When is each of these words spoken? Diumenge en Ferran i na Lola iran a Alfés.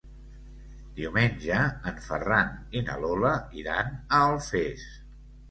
Diumenge 0.99 1.59
en 1.91 1.99
Ferran 2.07 2.57
i 2.81 2.83
na 2.89 2.97
Lola 3.05 3.35
iran 3.61 3.95
a 4.01 4.25
Alfés. 4.33 4.91